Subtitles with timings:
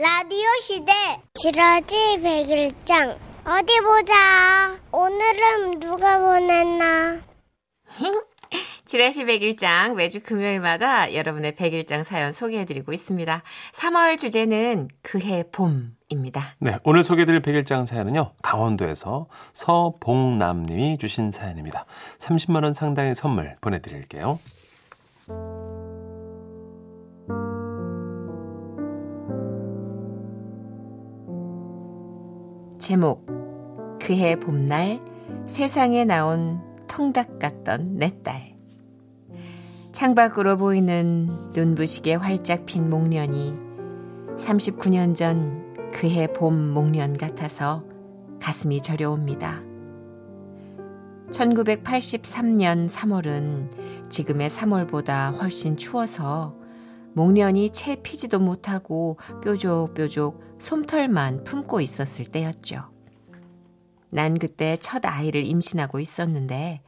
[0.00, 0.92] 라디오 시대
[1.34, 7.20] 지라지 백일장 어디 보자 오늘은 누가 보냈나
[8.84, 13.42] 지라시 백일장 매주 금요일마다 여러분의 백일장 사연 소개해드리고 있습니다.
[13.72, 16.54] 3월 주제는 그해 봄입니다.
[16.60, 18.34] 네, 오늘 소개해드릴 백일장 사연은요.
[18.40, 21.86] 강원도에서 서봉남님이 주신 사연입니다.
[22.20, 24.38] 30만 원 상당의 선물 보내드릴게요.
[32.78, 33.26] 제목
[34.00, 35.00] 그해 봄날
[35.44, 38.56] 세상에 나온 통닭 같던 내 딸.
[39.92, 43.54] 창밖으로 보이는 눈부시게 활짝 핀 목련이
[44.36, 47.84] 39년 전 그해 봄 목련 같아서
[48.40, 49.62] 가슴이 저려옵니다.
[51.30, 56.57] 1983년 3월은 지금의 3월보다 훨씬 추워서
[57.18, 62.84] 목련이 채 피지도 못하고 뾰족뾰족 솜털만 품고 있었을 때였죠.
[64.10, 66.80] 난 그때 첫 아이를 임신하고 있었는데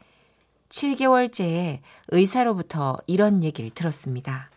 [0.68, 4.50] 7개월째에 의사로부터 이런 얘기를 들었습니다.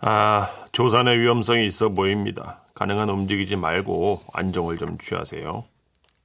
[0.00, 2.60] 아, 조산의 위험성이 있어 보입니다.
[2.74, 5.64] 가능한 움직이지 말고 안정을 좀 취하세요.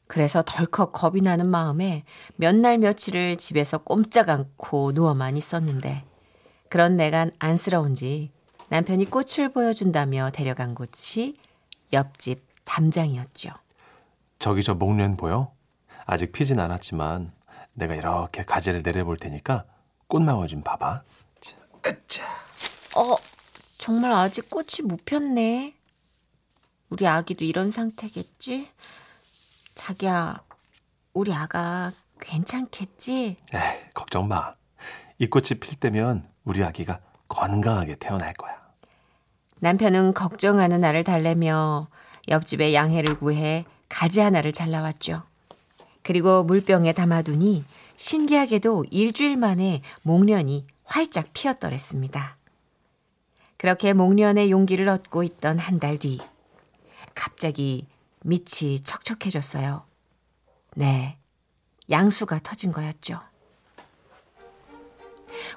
[0.08, 2.04] 그래서 덜컥 겁이 나는 마음에
[2.36, 6.04] 몇 날 며칠을 집에서 꼼짝 않고 누워만 있었는데
[6.68, 8.33] 그런 내가 안쓰러운지
[8.74, 11.38] 남편이 꽃을 보여준다며 데려간 곳이
[11.92, 13.52] 옆집 담장이었죠.
[14.40, 15.54] 저기 저 목련 보여?
[16.08, 17.34] 아직 피진 않았지만
[17.74, 19.66] 내가 이렇게 가지를 내려볼 테니까
[20.08, 21.04] 꽃망울 좀 봐봐.
[21.40, 22.26] 자, 으차.
[22.96, 23.16] 어,
[23.78, 25.76] 정말 아직 꽃이 못 폈네.
[26.90, 28.72] 우리 아기도 이런 상태겠지?
[29.76, 30.44] 자기야,
[31.14, 33.38] 우리 아가 괜찮겠지?
[33.54, 34.56] 에이, 걱정 마.
[35.20, 38.63] 이 꽃이 필 때면 우리 아기가 건강하게 태어날 거야.
[39.64, 41.88] 남편은 걱정하는 나를 달래며
[42.28, 45.24] 옆집에 양해를 구해 가지 하나를 잘라왔죠.
[46.02, 47.64] 그리고 물병에 담아두니
[47.96, 52.36] 신기하게도 일주일 만에 목련이 활짝 피었더랬습니다.
[53.56, 56.20] 그렇게 목련의 용기를 얻고 있던 한 달 뒤,
[57.16, 57.88] 갑자기
[58.26, 59.86] 밑이 척척해졌어요.
[60.76, 61.18] 네,
[61.90, 63.22] 양수가 터진 거였죠.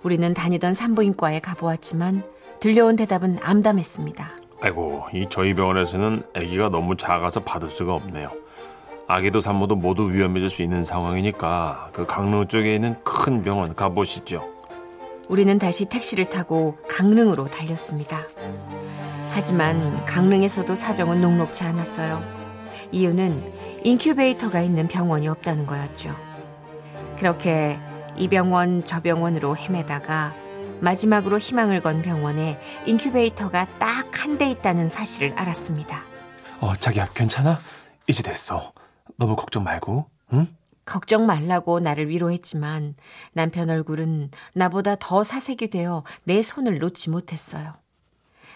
[0.05, 4.31] 우리는 다니던 산부인과에 가보았지만 들려온 대답은 암담했습니다.
[4.61, 8.31] 아이고, 이 저희 병원에서는 아기가 너무 작아서 받을 수가 없네요.
[9.09, 14.43] 아기도 산모도 모두 위험해질 수 있는 상황이니까 그 강릉 쪽에 있는 큰 병원 가보시죠.
[15.29, 18.19] 우리는 다시 택시를 타고 강릉으로 달렸습니다.
[19.33, 22.23] 하지만 강릉에서도 사정은 녹록치 않았어요.
[22.91, 23.53] 이유는
[23.85, 26.15] 인큐베이터가 있는 병원이 없다는 거였죠.
[27.19, 27.79] 그렇게
[28.17, 30.35] 이 병원 저 병원으로 헤매다가
[30.81, 36.03] 마지막으로 희망을 건 병원에 인큐베이터가 딱 한 대 있다는 사실을 알았습니다.
[36.61, 37.61] 어, 자기야, 괜찮아?
[38.09, 38.73] 이제 됐어.
[39.17, 40.57] 너무 걱정 말고, 응?
[40.85, 42.95] 걱정 말라고 나를 위로했지만
[43.33, 47.75] 남편 얼굴은 나보다 더 사색이 되어 내 손을 놓지 못했어요.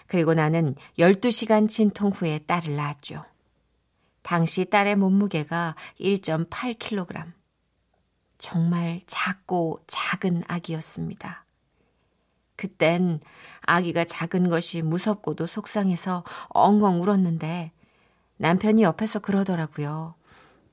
[0.07, 3.23] 그리고 나는 12시간 진통 후에 딸을 낳았죠.
[4.21, 7.31] 당시 딸의 몸무게가 1.8kg.
[8.37, 11.45] 정말 작고 작은 아기였습니다.
[12.61, 13.19] 그땐
[13.61, 17.71] 아기가 작은 것이 무섭고도 속상해서 엉엉 울었는데
[18.37, 20.13] 남편이 옆에서 그러더라고요.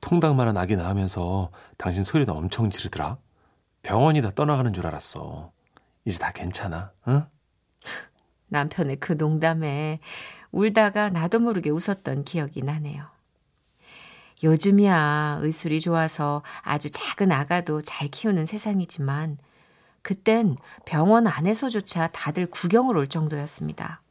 [0.03, 3.17] 통닭만한 아기 낳으면서 당신 소리도 엄청 지르더라.
[3.83, 5.51] 병원이 다 떠나가는 줄 알았어.
[6.05, 7.25] 이제 다 괜찮아, 응?
[8.49, 10.01] 남편의 그 농담에
[10.53, 13.07] 울다가 나도 모르게 웃었던 기억이 나네요.
[14.43, 19.39] 요즘이야 의술이 좋아서 아주 작은 아가도 잘 키우는 세상이지만
[20.03, 24.03] 그땐 병원 안에서조차 다들 구경을 올 정도였습니다.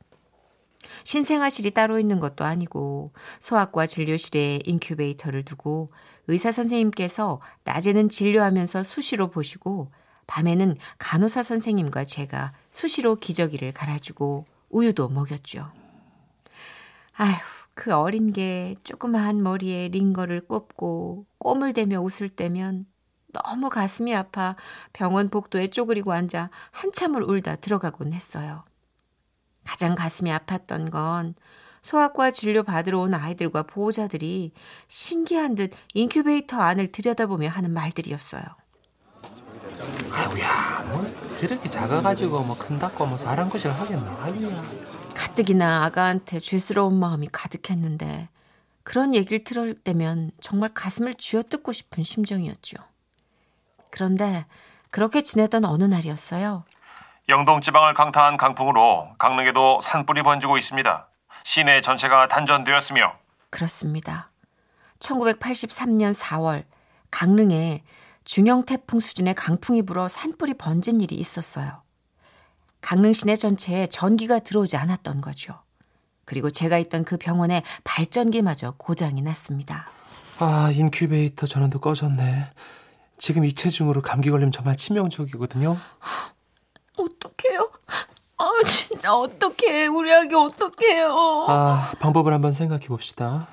[1.03, 5.89] 신생아실이 따로 있는 것도 아니고 소아과 진료실에 인큐베이터를 두고
[6.27, 9.91] 의사 선생님께서 낮에는 진료하면서 수시로 보시고
[10.27, 15.71] 밤에는 간호사 선생님과 제가 수시로 기저귀를 갈아주고 우유도 먹였죠.
[17.13, 17.33] 아휴,
[17.73, 22.85] 그 어린 게 조그마한 머리에 링거를 꼽고 꼼을 대며 웃을 때면
[23.33, 24.55] 너무 가슴이 아파
[24.93, 28.63] 병원 복도에 쪼그리고 앉아 한참을 울다 들어가곤 했어요.
[29.63, 31.35] 가장 가슴이 아팠던 건
[31.81, 34.53] 소아과 진료 받으러 온 아이들과 보호자들이
[34.87, 38.43] 신기한 듯 인큐베이터 안을 들여다보며 하는 말들이었어요.
[40.11, 44.17] 아우야, 뭐 저렇게 작아가지고 뭐 큰다고 뭐 사람 것을 하겠나?
[44.21, 44.65] 아이야.
[45.15, 48.29] 가뜩이나 아가한테 죄스러운 마음이 가득했는데
[48.83, 52.77] 그런 얘기를 들을 때면 정말 가슴을 쥐어뜯고 싶은 심정이었죠.
[53.97, 54.45] 그런데
[54.91, 56.65] 그렇게 지내던 어느 날이었어요.
[57.29, 61.07] 영동 지방을 강타한 강풍으로 강릉에도 산불이 번지고 있습니다.
[61.43, 63.13] 시내 전체가 단전되었으며
[63.49, 64.29] 그렇습니다.
[64.99, 66.65] 1983년 4월
[67.09, 67.83] 강릉에
[68.23, 71.81] 중형 태풍 수준의 강풍이 불어 산불이 번진 일이 있었어요.
[72.81, 75.59] 강릉 시내 전체에 전기가 들어오지 않았던 거죠.
[76.23, 79.89] 그리고 제가 있던 그 병원에 발전기마저 고장이 났습니다.
[80.37, 82.51] 아, 인큐베이터 전원도 꺼졌네.
[83.17, 85.77] 지금 이 체중으로 감기 걸리면 정말 치명적이거든요.
[86.97, 87.71] 어떡해요?
[88.37, 89.87] 아, 진짜 어떡해.
[89.87, 91.45] 우리 아기 어떡해요.
[91.49, 93.47] 아, 방법을 한번 생각해 봅시다.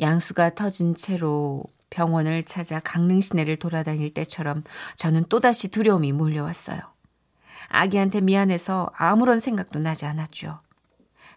[0.00, 4.62] 양수가 터진 채로 병원을 찾아 강릉 시내를 돌아다닐 때처럼
[4.96, 6.78] 저는 또다시 두려움이 몰려왔어요.
[7.68, 10.58] 아기한테 미안해서 아무런 생각도 나지 않았죠.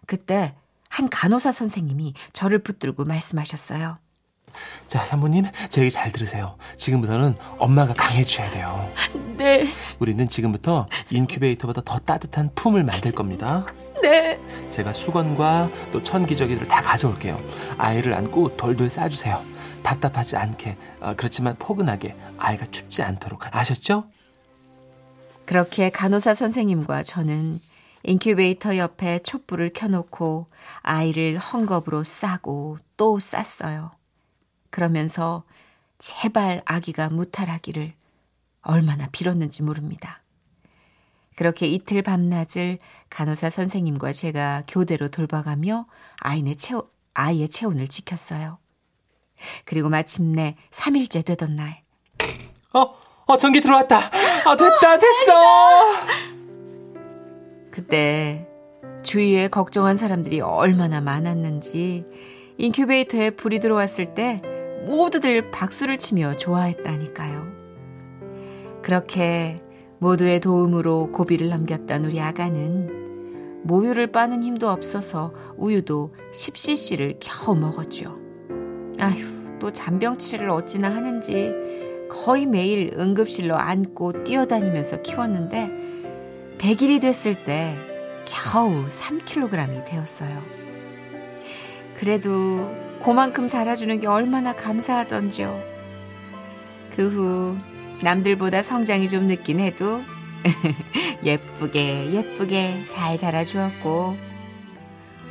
[0.06, 0.54] 그때
[0.88, 3.98] 한 간호사 선생님이 저를 붙들고 말씀하셨어요.
[4.88, 6.56] 자, 산모님, 제 얘기 잘 들으세요.
[6.76, 8.92] 지금부터는 엄마가 강해져야 돼요.
[9.36, 9.66] 네,
[9.98, 13.66] 우리는 지금부터 인큐베이터보다 더 따뜻한 품을 만들 겁니다.
[14.02, 14.38] 네.
[14.70, 17.40] 제가 수건과 또 천기저귀들을 다 가져올게요.
[17.78, 19.42] 아이를 안고 돌돌 싸주세요.
[19.82, 24.04] 답답하지 않게, 어, 그렇지만 포근하게 아이가 춥지 않도록 아셨죠?
[25.44, 27.60] 그렇게 간호사 선생님과 저는
[28.02, 30.46] 인큐베이터 옆에 촛불을 켜놓고
[30.82, 33.92] 아이를 헝겊으로 싸고 또 쌌어요.
[34.74, 35.44] 그러면서
[35.98, 37.92] 제발 아기가 무탈하기를
[38.62, 40.20] 얼마나 빌었는지 모릅니다.
[41.36, 42.78] 그렇게 이틀 밤낮을
[43.08, 45.86] 간호사 선생님과 제가 교대로 돌봐가며
[46.18, 46.82] 아이의, 체온,
[47.14, 48.58] 아이의 체온을 지켰어요.
[49.64, 51.84] 그리고 마침내 3일째 되던 날,
[52.72, 52.96] 어,
[53.26, 53.96] 어, 전기 들어왔다.
[53.96, 55.32] 아, 됐다, 됐어.
[57.70, 58.48] 그때
[59.04, 62.04] 주위에 걱정한 사람들이 얼마나 많았는지
[62.58, 64.42] 인큐베이터에 불이 들어왔을 때
[64.86, 67.54] 모두들 박수를 치며 좋아했다니까요.
[68.82, 69.60] 그렇게
[69.98, 78.18] 모두의 도움으로 고비를 넘겼던 우리 아가는 모유를 빠는 힘도 없어서 우유도 10cc를 겨우 먹었죠.
[79.00, 81.52] 아휴, 또 잔병 치레를 어찌나 하는지
[82.10, 85.70] 거의 매일 응급실로 안고 뛰어다니면서 키웠는데
[86.58, 87.76] 100일이 됐을 때
[88.26, 90.63] 겨우 3kg이 되었어요.
[92.04, 92.70] 그래도
[93.02, 95.58] 그만큼 자라주는 게 얼마나 감사하던지요.
[96.94, 97.56] 그 후
[98.02, 100.02] 남들보다 성장이 좀 늦긴 해도
[101.24, 104.18] 예쁘게 예쁘게 잘 자라주었고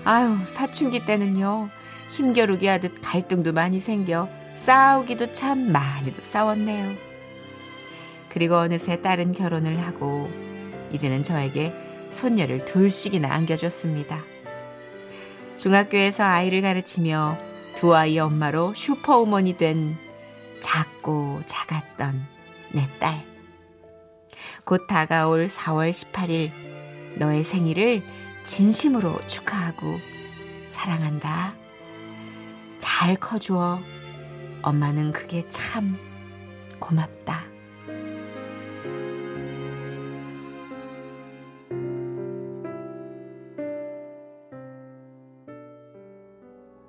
[0.03, 1.69] 아유 사춘기 때는요
[2.09, 6.95] 힘겨루기 하듯 갈등도 많이 생겨 싸우기도 참 많이도 싸웠네요.
[8.29, 10.27] 그리고 어느새 딸은 결혼을 하고
[10.91, 11.71] 이제는 저에게
[12.09, 14.32] 손녀를 둘씩이나 안겨줬습니다.
[15.57, 17.37] 중학교에서 아이를 가르치며
[17.75, 19.95] 두 아이의 엄마로 슈퍼우먼이 된
[20.59, 22.25] 작고 작았던
[22.71, 23.23] 내 딸.
[24.65, 26.51] 곧 다가올 4월 18일
[27.17, 28.03] 너의 생일을
[28.43, 29.99] 진심으로 축하하고
[30.69, 31.53] 사랑한다.
[32.79, 33.81] 잘 커주어.
[34.61, 35.97] 엄마는 그게 참
[36.79, 37.52] 고맙다.